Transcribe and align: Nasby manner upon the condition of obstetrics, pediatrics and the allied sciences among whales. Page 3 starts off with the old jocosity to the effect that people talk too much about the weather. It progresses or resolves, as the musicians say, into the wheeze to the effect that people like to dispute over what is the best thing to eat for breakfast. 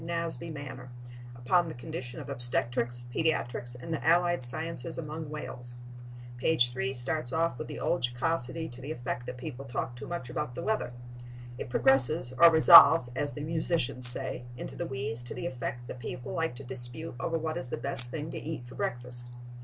Nasby 0.03 0.49
manner 0.51 0.89
upon 1.35 1.67
the 1.67 1.75
condition 1.75 2.19
of 2.19 2.27
obstetrics, 2.27 3.05
pediatrics 3.13 3.75
and 3.79 3.93
the 3.93 4.03
allied 4.03 4.41
sciences 4.41 4.97
among 4.97 5.29
whales. 5.29 5.75
Page 6.37 6.71
3 6.71 6.91
starts 6.91 7.31
off 7.31 7.59
with 7.59 7.67
the 7.67 7.79
old 7.79 8.01
jocosity 8.03 8.67
to 8.69 8.81
the 8.81 8.91
effect 8.91 9.27
that 9.27 9.37
people 9.37 9.63
talk 9.63 9.95
too 9.95 10.07
much 10.07 10.27
about 10.27 10.55
the 10.55 10.63
weather. 10.63 10.91
It 11.59 11.69
progresses 11.69 12.33
or 12.39 12.49
resolves, 12.49 13.11
as 13.15 13.33
the 13.33 13.41
musicians 13.41 14.07
say, 14.07 14.43
into 14.57 14.75
the 14.75 14.87
wheeze 14.87 15.21
to 15.21 15.35
the 15.35 15.45
effect 15.45 15.85
that 15.85 15.99
people 15.99 16.33
like 16.33 16.55
to 16.55 16.63
dispute 16.63 17.13
over 17.19 17.37
what 17.37 17.55
is 17.57 17.69
the 17.69 17.77
best 17.77 18.09
thing 18.09 18.31
to 18.31 18.39
eat 18.41 18.65
for 18.67 18.73
breakfast. 18.73 19.27